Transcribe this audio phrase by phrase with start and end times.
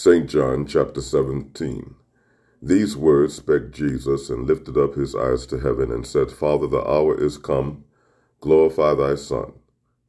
[0.00, 0.30] St.
[0.30, 1.96] John chapter 17.
[2.62, 6.88] These words spake Jesus, and lifted up his eyes to heaven, and said, Father, the
[6.88, 7.82] hour is come.
[8.38, 9.54] Glorify thy Son,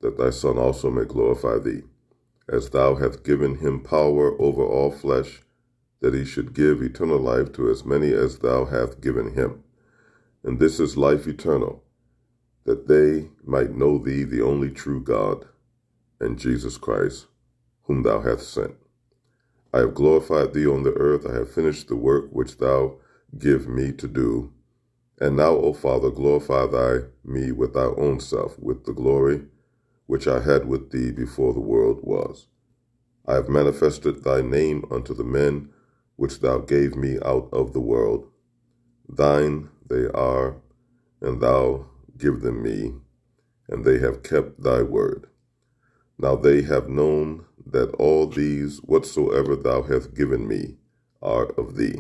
[0.02, 1.82] that thy Son also may glorify thee,
[2.48, 5.42] as thou hast given him power over all flesh,
[6.02, 9.64] that he should give eternal life to as many as thou hast given him.
[10.44, 11.84] And this is life eternal,
[12.66, 15.48] that they might know thee, the only true God,
[16.20, 17.26] and Jesus Christ,
[17.86, 18.76] whom thou hast sent.
[19.74, 21.26] I have glorified thee on the earth.
[21.26, 22.98] I have finished the work which thou
[23.38, 24.52] give me to do.
[25.22, 29.44] And now, O Father, glorify thy me with thy own self, with the glory
[30.08, 32.48] which I had with thee before the world was.
[33.28, 35.70] I have manifested thy name unto the men
[36.16, 38.26] which thou gave me out of the world.
[39.08, 40.56] Thine they are,
[41.22, 41.86] and thou
[42.18, 42.96] give them me,
[43.68, 45.28] and they have kept thy word.
[46.18, 50.76] Now they have known that all these whatsoever thou hast given me
[51.22, 52.00] are of thee.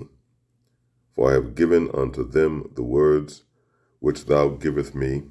[1.16, 3.44] For I have given unto them the words
[4.00, 5.24] which thou givest me,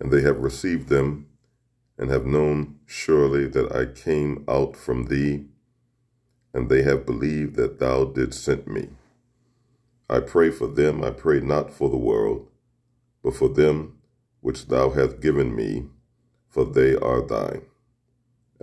[0.00, 1.26] and they have received them,
[1.98, 5.46] and have known surely that I came out from thee,
[6.52, 8.88] and they have believed that thou didst send me.
[10.08, 12.48] I pray for them, I pray not for the world,
[13.22, 13.98] but for them
[14.40, 15.86] which thou hast given me,
[16.48, 17.62] for they are thine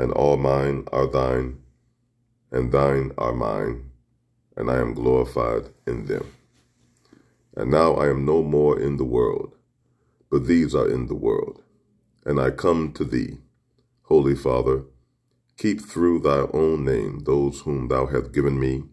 [0.02, 1.60] and all mine are thine,
[2.52, 3.92] and thine are mine,
[4.58, 6.26] and I am glorified in them.
[7.56, 9.54] And now I am no more in the world,
[10.32, 11.62] but these are in the world,
[12.26, 13.38] and I come to thee.
[14.06, 14.86] Holy Father,
[15.56, 18.86] keep through thy own name those whom thou hast given me,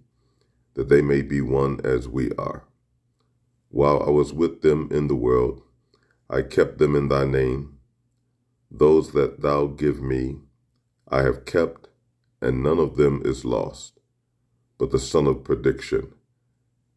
[0.74, 2.64] that they may be one as we are.
[3.70, 5.62] While I was with them in the world,
[6.28, 7.78] I kept them in thy name.
[8.70, 10.40] Those that thou give me,
[11.10, 11.88] I have kept,
[12.40, 13.98] and none of them is lost,
[14.78, 16.12] but the son of perdition,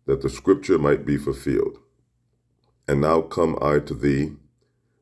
[0.06, 1.78] that the scripture might be fulfilled.
[2.88, 4.34] And now come I to thee,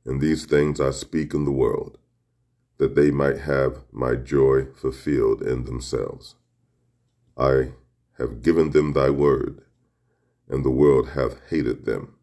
[0.06, 1.98] and these things I speak in the world,
[2.78, 6.36] that they might have my joy fulfilled in themselves.
[7.38, 7.74] I
[8.18, 9.62] have given them thy word,
[10.48, 12.16] and the world hath hated them,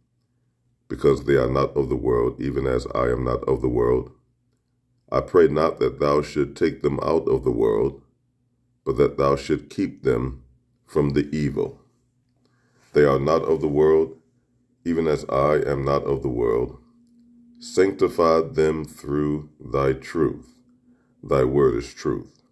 [0.88, 4.12] because they are not of the world, even as I am not of the world.
[5.11, 8.03] I pray not that thou should take them out of the world,
[8.84, 10.43] but that thou should keep them
[10.84, 11.81] from the evil.
[12.93, 14.17] They are not of the world,
[14.84, 16.78] even as I am not of the world.
[17.59, 20.55] Sanctify them through thy truth.
[21.23, 22.43] Thy word is truth.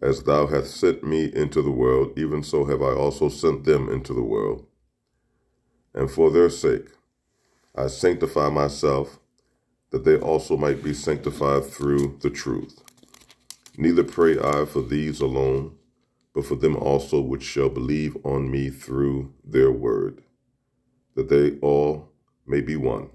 [0.00, 3.88] As thou hast sent me into the world, even so have I also sent them
[3.88, 4.66] into the world.
[5.94, 6.88] And for their sake
[7.74, 9.18] I sanctify myself
[9.90, 12.82] that they also might be sanctified through the truth.
[13.76, 15.76] Neither pray I for these alone,
[16.34, 20.22] but for them also which shall believe on me through their word,
[21.14, 22.10] that they all
[22.46, 23.10] may be one,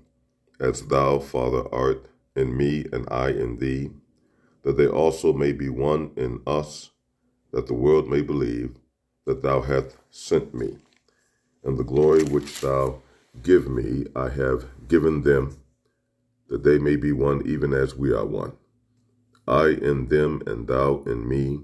[0.60, 3.92] as thou, Father, art in me and I in thee,
[4.64, 6.92] that they also may be one in us,
[7.52, 8.78] that the world may believe
[9.26, 10.78] that thou hast sent me.
[11.64, 13.02] And the glory which thou
[13.42, 15.58] give me I have given them
[16.54, 18.52] that they may be one even as we are one.
[19.48, 21.62] I in them and thou in me,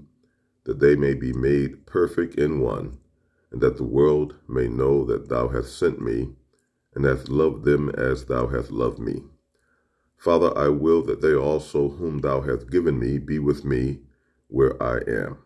[0.64, 2.98] that they may be made perfect in one,
[3.52, 6.30] and that the world may know that thou hast sent me,
[6.92, 9.22] and hast loved them as thou hast loved me.
[10.16, 14.00] Father, I will that they also whom thou hast given me be with me
[14.48, 15.38] where I am,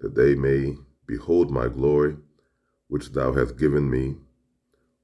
[0.00, 2.16] that they may behold my glory,
[2.88, 4.16] which thou hast given me,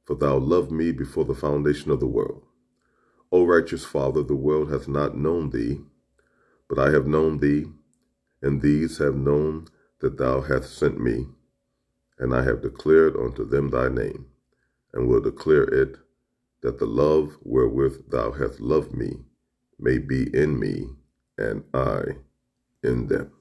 [0.06, 2.46] for thou loved me before the foundation of the world.
[3.32, 5.80] O righteous Father, the world hath not known thee,
[6.68, 7.66] but I have known thee,
[8.42, 9.66] and these have known
[10.00, 11.28] that thou hast sent me,
[12.18, 14.26] and I have declared unto them thy name,
[14.92, 15.98] and will declare it,
[16.62, 19.24] that the love wherewith thou hast loved me
[19.78, 20.88] may be in me,
[21.38, 22.18] and I
[22.82, 23.32] in them.